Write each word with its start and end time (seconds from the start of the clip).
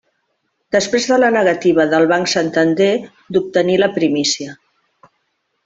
Després 0.75 1.05
de 1.11 1.19
la 1.23 1.29
negativa 1.35 1.85
del 1.91 2.07
Banc 2.13 2.33
Santander 2.33 2.89
d'obtenir 3.37 3.79
la 3.85 3.91
primícia. 4.01 4.59